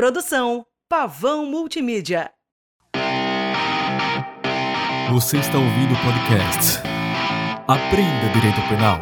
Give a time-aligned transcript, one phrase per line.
[0.00, 2.30] Produção Pavão Multimídia.
[5.12, 6.78] Você está ouvindo o podcast
[7.68, 8.98] Aprenda Direito Penal.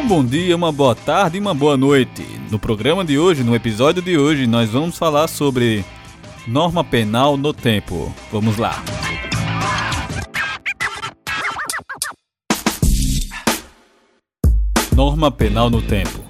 [0.00, 2.22] Um bom dia, uma boa tarde e uma boa noite.
[2.50, 5.84] No programa de hoje, no episódio de hoje, nós vamos falar sobre
[6.46, 8.10] norma penal no tempo.
[8.32, 8.82] Vamos lá.
[14.94, 16.22] Norma penal no tempo.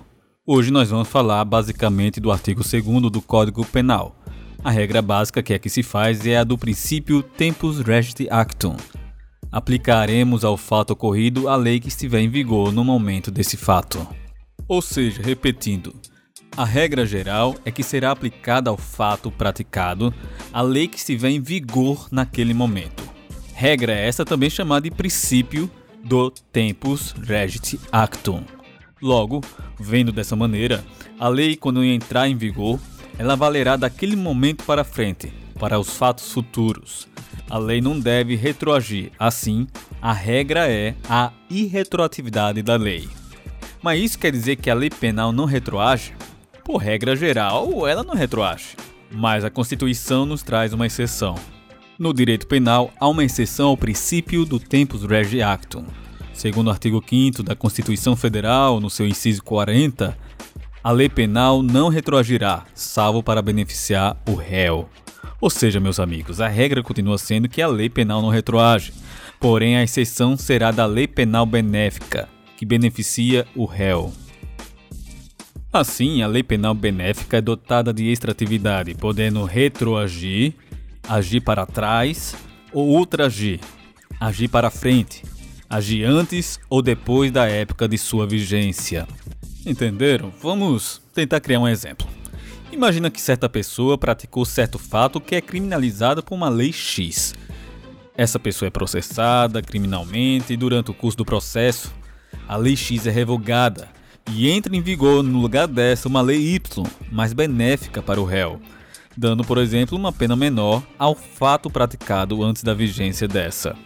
[0.46, 4.16] Hoje nós vamos falar basicamente do artigo 2 do Código Penal.
[4.64, 8.74] A regra básica que aqui se faz é a do princípio tempus regit actum.
[9.52, 14.08] Aplicaremos ao fato ocorrido a lei que estiver em vigor no momento desse fato.
[14.66, 15.94] Ou seja, repetindo,
[16.56, 20.12] a regra geral é que será aplicada ao fato praticado
[20.50, 23.04] a lei que estiver em vigor naquele momento.
[23.52, 25.70] Regra essa também chamada de princípio
[26.02, 28.53] do tempus regit actum.
[29.04, 29.42] Logo,
[29.78, 30.82] vendo dessa maneira,
[31.20, 32.80] a lei quando entrar em vigor,
[33.18, 37.06] ela valerá daquele momento para frente, para os fatos futuros.
[37.50, 39.66] A lei não deve retroagir, assim,
[40.00, 43.06] a regra é a irretroatividade da lei.
[43.82, 46.14] Mas isso quer dizer que a lei penal não retroage?
[46.64, 48.74] Por regra geral, ela não retroage.
[49.12, 51.34] Mas a Constituição nos traz uma exceção.
[51.98, 55.84] No direito penal, há uma exceção ao princípio do tempus regi actum.
[56.34, 60.16] Segundo o artigo 5 da Constituição Federal, no seu inciso 40,
[60.82, 64.88] a lei penal não retroagirá, salvo para beneficiar o réu.
[65.40, 68.92] Ou seja, meus amigos, a regra continua sendo que a lei penal não retroage,
[69.40, 74.12] porém a exceção será da lei penal benéfica, que beneficia o réu.
[75.72, 80.54] Assim, a lei penal benéfica é dotada de extratividade, podendo retroagir
[81.08, 82.34] agir para trás
[82.72, 83.60] ou ultragir,
[84.18, 85.22] agir para frente,
[85.74, 89.08] agir antes ou depois da época de sua vigência.
[89.66, 90.32] Entenderam?
[90.40, 92.06] Vamos tentar criar um exemplo.
[92.70, 97.34] Imagina que certa pessoa praticou certo fato que é criminalizado por uma lei X.
[98.16, 101.92] Essa pessoa é processada criminalmente e durante o curso do processo,
[102.46, 103.88] a lei X é revogada
[104.30, 108.60] e entra em vigor no lugar dessa uma lei Y, mais benéfica para o réu
[109.16, 113.76] dando, por exemplo, uma pena menor ao fato praticado antes da vigência dessa.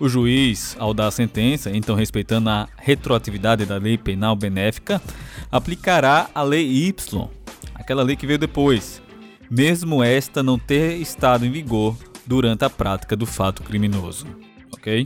[0.00, 5.02] O juiz, ao dar a sentença, então respeitando a retroatividade da lei penal benéfica,
[5.50, 7.28] aplicará a lei Y,
[7.74, 9.02] aquela lei que veio depois,
[9.50, 14.24] mesmo esta não ter estado em vigor durante a prática do fato criminoso.
[14.72, 15.04] Ok?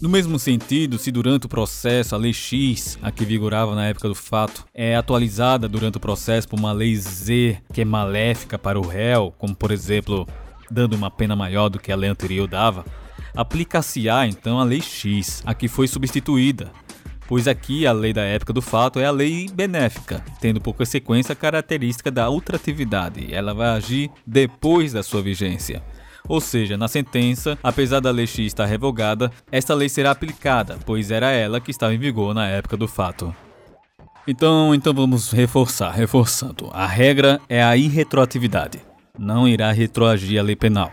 [0.00, 4.08] No mesmo sentido, se durante o processo a lei X, a que vigorava na época
[4.08, 8.78] do fato, é atualizada durante o processo por uma lei Z, que é maléfica para
[8.78, 10.26] o réu, como por exemplo,
[10.70, 12.84] dando uma pena maior do que a lei anterior dava,
[13.34, 16.70] aplica-se-á então a lei X, a que foi substituída,
[17.26, 21.32] pois aqui a lei da época do fato é a lei benéfica, tendo por consequência
[21.32, 25.82] a característica da ultratividade, ela vai agir depois da sua vigência.
[26.26, 31.10] Ou seja, na sentença, apesar da lei X estar revogada, esta lei será aplicada, pois
[31.10, 33.34] era ela que estava em vigor na época do fato.
[34.26, 36.68] Então, então vamos reforçar, reforçando.
[36.74, 38.78] A regra é a irretroatividade.
[39.18, 40.92] Não irá retroagir a lei penal.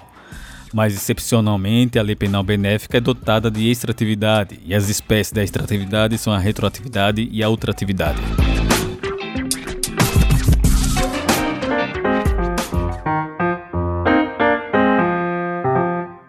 [0.76, 6.18] Mas excepcionalmente a lei penal benéfica é dotada de extratividade, e as espécies da extratividade
[6.18, 8.20] são a retroatividade e a ultratividade.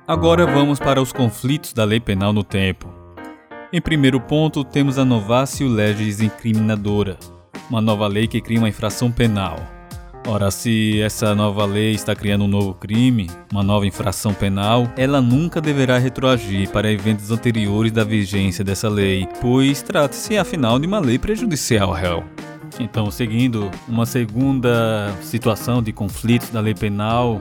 [0.06, 2.88] Agora vamos para os conflitos da lei penal no tempo.
[3.72, 7.18] Em primeiro ponto, temos a Novatio Legis Incriminadora,
[7.68, 9.75] uma nova lei que cria uma infração penal.
[10.28, 15.20] Ora, se essa nova lei está criando um novo crime, uma nova infração penal, ela
[15.20, 20.98] nunca deverá retroagir para eventos anteriores da vigência dessa lei, pois trata-se afinal de uma
[20.98, 22.24] lei prejudicial ao réu.
[22.80, 27.40] Então, seguindo uma segunda situação de conflitos da lei penal,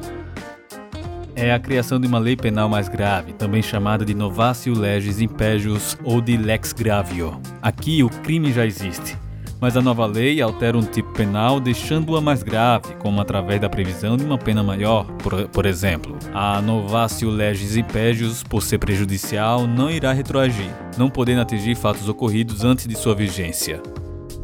[1.36, 5.98] é a criação de uma lei penal mais grave, também chamada de Novatio Legis Impégios
[6.04, 7.42] ou de Lex Gravio.
[7.64, 9.18] Aqui o crime já existe,
[9.60, 14.18] mas a nova lei altera um tipo penal deixando-a mais grave, como através da previsão
[14.18, 15.06] de uma pena maior.
[15.18, 21.42] Por, por exemplo, a Novatio Legis Impégios, por ser prejudicial, não irá retroagir, não podendo
[21.42, 23.82] atingir fatos ocorridos antes de sua vigência.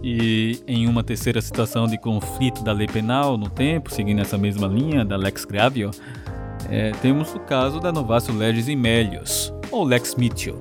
[0.04, 4.68] E em uma terceira situação de conflito da lei penal no tempo, seguindo essa mesma
[4.68, 5.92] linha da Lex Gravio,
[6.70, 10.60] é, temos o caso da Novatio Legis Imelius, ou Lex Mitchell.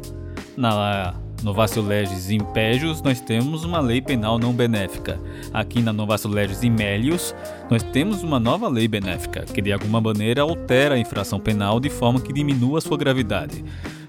[0.57, 5.19] Na Novatio Legis Impégios, nós temos uma lei penal não benéfica.
[5.53, 7.35] Aqui na Novatio Legis Imelius,
[7.71, 11.89] nós temos uma nova lei benéfica, que de alguma maneira altera a infração penal de
[11.89, 13.65] forma que diminua sua gravidade,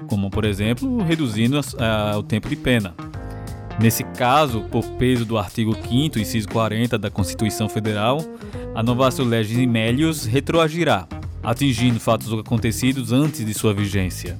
[0.08, 2.94] como por exemplo, reduzindo a, a, o tempo de pena.
[3.80, 8.20] Nesse caso, por peso do artigo 5 inciso 40 da Constituição Federal,
[8.76, 11.08] a novatio legis in melius retroagirá,
[11.42, 14.38] atingindo fatos acontecidos antes de sua vigência.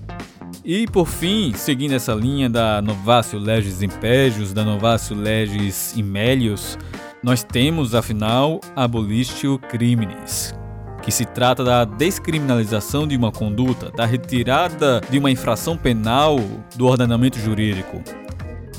[0.64, 6.78] E por fim, seguindo essa linha da novatio legis impégios, da novatio legis in melius,
[7.24, 10.54] nós temos afinal abolitio criminis,
[11.02, 16.40] que se trata da descriminalização de uma conduta, da retirada de uma infração penal
[16.76, 18.00] do ordenamento jurídico.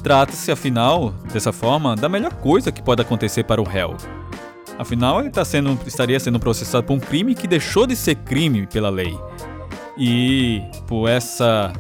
[0.05, 3.97] Trata-se, afinal, dessa forma, da melhor coisa que pode acontecer para o réu.
[4.79, 8.69] Afinal, ele tá sendo, estaria sendo processado por um crime que deixou de ser crime
[8.69, 9.17] pela lei.
[9.99, 11.73] E por essa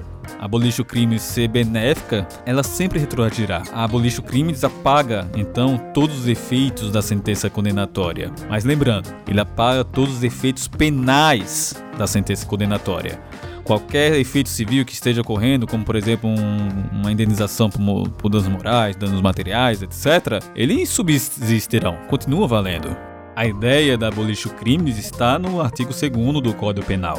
[0.42, 3.62] Abolir o crime ser benéfica, ela sempre retroagirá.
[3.72, 8.32] A abolir o crime desapaga, então, todos os efeitos da sentença condenatória.
[8.48, 13.20] Mas lembrando, ele apaga todos os efeitos penais da sentença condenatória.
[13.62, 18.48] Qualquer efeito civil que esteja ocorrendo, como por exemplo um, uma indenização por, por danos
[18.48, 23.11] morais, danos materiais, etc., eles subsistirão, continua valendo.
[23.34, 27.18] A ideia da abolition crimes está no artigo 2 do Código Penal.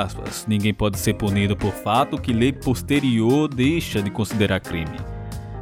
[0.00, 0.44] Aspas.
[0.46, 4.96] Ninguém pode ser punido por fato que lei posterior deixa de considerar crime,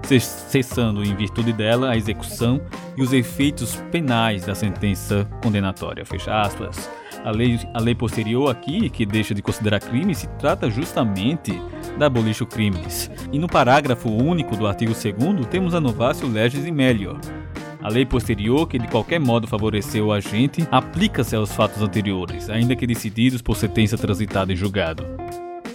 [0.03, 2.61] cessando em virtude dela a execução
[2.95, 6.05] e os efeitos penais da sentença condenatória.
[6.05, 6.91] Fecha aspas.
[7.25, 11.59] A lei, a lei posterior aqui, que deixa de considerar crime, se trata justamente
[11.99, 13.11] da abolition crimes.
[13.33, 17.19] E no parágrafo único do artigo 2 temos a novatio legis in melior,
[17.83, 22.77] a lei posterior, que de qualquer modo favoreceu o agente, aplica-se aos fatos anteriores, ainda
[22.77, 25.05] que decididos por sentença transitada em julgado.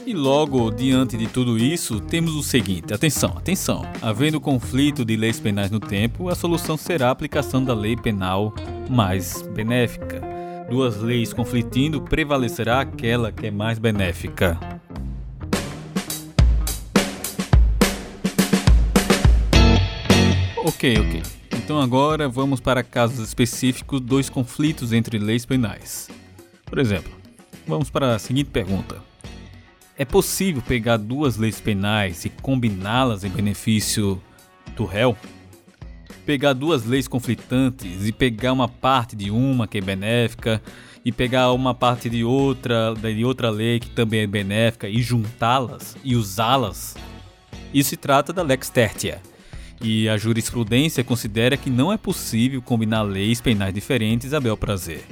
[0.05, 3.83] E logo, diante de tudo isso, temos o seguinte: atenção, atenção.
[4.03, 8.53] Havendo conflito de leis penais no tempo, a solução será a aplicação da lei penal
[8.87, 10.21] mais benéfica.
[10.69, 14.59] Duas leis conflitindo, prevalecerá aquela que é mais benéfica.
[20.57, 21.44] Ok, ok.
[21.65, 26.07] Então agora vamos para casos específicos dos conflitos entre leis penais.
[26.63, 27.11] Por exemplo,
[27.65, 29.01] vamos para a seguinte pergunta:
[29.97, 34.21] É possível pegar duas leis penais e combiná-las em benefício
[34.75, 35.17] do réu?
[36.23, 40.61] Pegar duas leis conflitantes e pegar uma parte de uma que é benéfica
[41.03, 45.97] e pegar uma parte de outra de outra lei que também é benéfica e juntá-las
[46.03, 46.95] e usá-las?
[47.73, 49.19] Isso se trata da lex tertia
[49.81, 55.03] e a jurisprudência considera que não é possível combinar leis penais diferentes a bel prazer.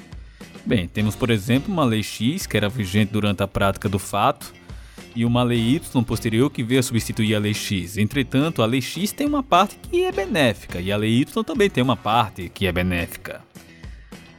[0.65, 4.53] Bem, temos por exemplo uma lei X que era vigente durante a prática do fato
[5.15, 7.97] e uma lei Y posterior que veio a substituir a lei X.
[7.97, 11.69] Entretanto, a lei X tem uma parte que é benéfica e a lei Y também
[11.69, 13.41] tem uma parte que é benéfica.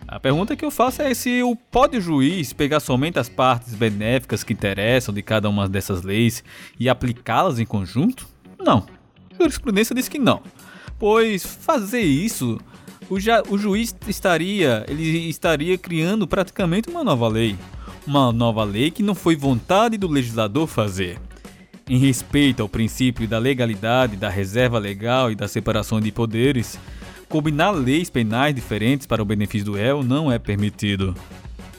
[0.06, 4.44] A pergunta que eu faço é se o pode juiz pegar somente as partes benéficas
[4.44, 6.44] que interessam de cada uma dessas leis
[6.78, 8.26] e aplicá-las em conjunto?
[8.58, 8.86] Não.
[9.38, 10.40] Jurisprudência diz que não,
[10.98, 12.58] pois fazer isso
[13.08, 17.56] o, já, o juiz estaria ele estaria criando praticamente uma nova lei,
[18.06, 21.18] uma nova lei que não foi vontade do legislador fazer.
[21.88, 26.78] Em respeito ao princípio da legalidade, da reserva legal e da separação de poderes,
[27.28, 31.14] combinar leis penais diferentes para o benefício do réu não é permitido.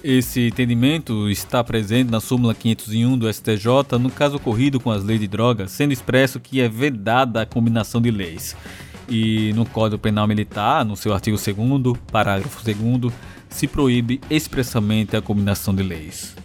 [0.08, 5.20] Esse entendimento está presente na súmula 501 do STJ no caso ocorrido com as leis
[5.20, 8.56] de drogas, sendo expresso que é vedada a combinação de leis.
[9.10, 13.12] E no Código Penal Militar, no seu artigo 2 parágrafo 2
[13.50, 16.36] se proíbe expressamente a combinação de leis.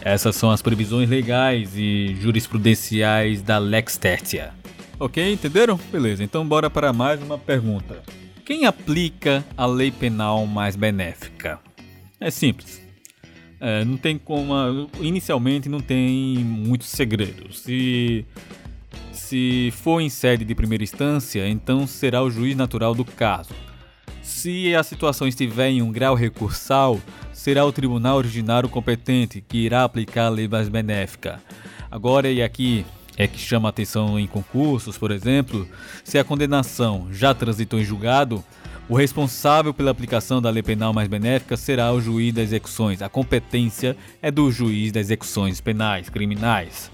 [0.00, 4.52] Essas são as previsões legais e jurisprudenciais da Lex Tertia.
[4.96, 5.76] Ok, entenderam?
[5.90, 8.00] Beleza, então bora para mais uma pergunta.
[8.44, 11.58] Quem aplica a lei penal mais benéfica?
[12.20, 12.80] É simples.
[13.58, 14.90] É, não tem como.
[15.00, 17.60] Inicialmente não tem muitos segredos.
[17.60, 18.26] Se,
[19.12, 23.54] se for em sede de primeira instância, então será o juiz natural do caso.
[24.22, 27.00] Se a situação estiver em um grau recursal,
[27.32, 31.42] será o tribunal originário competente que irá aplicar a lei mais benéfica.
[31.90, 32.84] Agora, e aqui
[33.16, 35.68] é que chama atenção em concursos, por exemplo,
[36.04, 38.42] se a condenação já transitou em julgado,
[38.90, 43.00] o responsável pela aplicação da lei penal mais benéfica será o juiz das execuções.
[43.00, 46.90] A competência é do juiz das execuções penais criminais.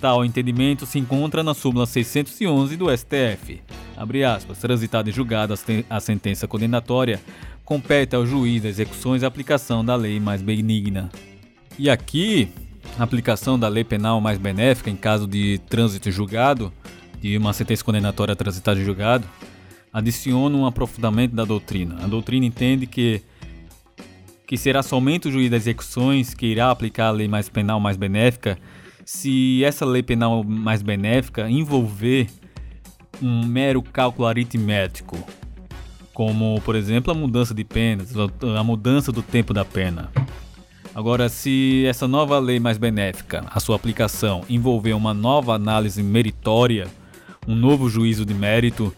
[0.00, 3.62] Tal entendimento se encontra na súmula 611 do STF.
[3.96, 5.54] Abre aspas, transitado em julgado
[5.88, 7.20] a sentença condenatória,
[7.64, 11.08] compete ao juiz das execuções a aplicação da lei mais benigna.
[11.78, 12.48] E aqui,
[12.98, 16.72] a aplicação da lei penal mais benéfica em caso de trânsito julgado,
[17.20, 19.24] de uma sentença condenatória transitada em julgado,
[19.98, 21.98] adiciona um aprofundamento da doutrina.
[22.02, 23.22] A doutrina entende que
[24.46, 27.98] que será somente o juiz das execuções que irá aplicar a lei mais penal mais
[27.98, 28.58] benéfica
[29.04, 32.28] se essa lei penal mais benéfica envolver
[33.22, 35.18] um mero cálculo aritmético,
[36.12, 38.12] como, por exemplo, a mudança de penas,
[38.56, 40.10] a mudança do tempo da pena.
[40.94, 46.86] Agora, se essa nova lei mais benéfica, a sua aplicação, envolver uma nova análise meritória,
[47.46, 48.94] um novo juízo de mérito,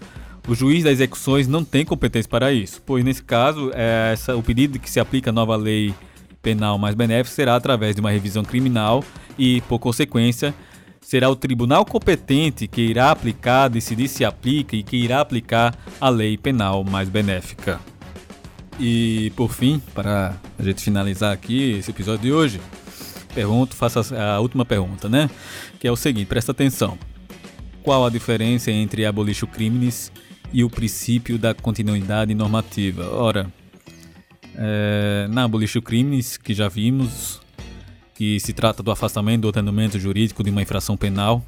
[0.50, 4.42] o juiz das execuções não tem competência para isso, pois nesse caso, é essa, o
[4.42, 5.94] pedido que se aplique a nova lei
[6.42, 9.04] penal mais benéfica será através de uma revisão criminal
[9.38, 10.52] e, por consequência,
[11.00, 16.08] será o tribunal competente que irá aplicar, decidir se aplica e que irá aplicar a
[16.08, 17.78] lei penal mais benéfica.
[18.76, 22.60] E por fim, para a gente finalizar aqui esse episódio de hoje,
[23.32, 25.30] pergunto, faço a última pergunta, né?
[25.78, 26.98] Que é o seguinte, presta atenção.
[27.84, 30.10] Qual a diferença entre abolir o crimes
[30.52, 33.08] e o princípio da continuidade normativa?
[33.14, 33.52] Ora,
[34.54, 37.40] é, na abolir o crimes, que já vimos,
[38.14, 41.42] que se trata do afastamento do ordenamento jurídico de uma infração penal,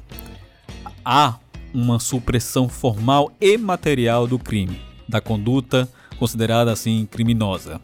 [1.05, 1.37] há
[1.73, 7.81] uma supressão formal e material do crime, da conduta considerada assim criminosa.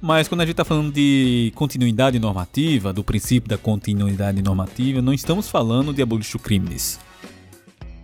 [0.00, 5.14] Mas quando a gente está falando de continuidade normativa, do princípio da continuidade normativa, não
[5.14, 7.00] estamos falando de abolir crimes.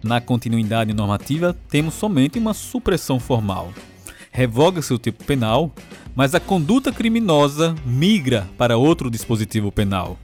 [0.02, 3.73] Na continuidade normativa, temos somente uma supressão formal.
[4.33, 5.73] Revoga-se o tipo penal
[6.14, 10.19] mas a conduta criminosa migra para outro dispositivo penal.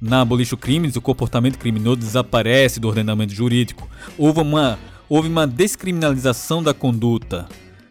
[0.00, 3.88] Na Abolition Crimes, o comportamento criminoso desaparece do ordenamento jurídico.
[4.16, 7.46] Houve uma, houve uma descriminalização da conduta.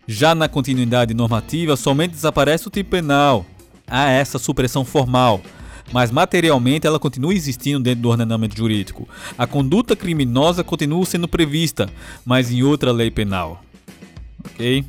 [0.08, 3.46] Já na continuidade normativa, somente desaparece o tipo penal.
[3.88, 5.42] Há essa supressão formal,
[5.92, 9.08] mas materialmente ela continua existindo dentro do ordenamento jurídico.
[9.38, 11.90] A conduta criminosa continua sendo prevista,
[12.26, 13.64] mas em outra lei penal.
[14.46, 14.86] Ok?